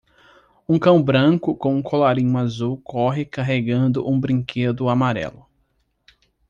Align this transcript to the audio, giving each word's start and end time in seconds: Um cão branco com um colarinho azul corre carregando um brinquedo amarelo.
Um 0.67 0.79
cão 0.79 0.99
branco 0.99 1.55
com 1.55 1.75
um 1.75 1.81
colarinho 1.83 2.35
azul 2.35 2.81
corre 2.83 3.23
carregando 3.23 4.03
um 4.09 4.19
brinquedo 4.19 4.89
amarelo. 4.89 5.45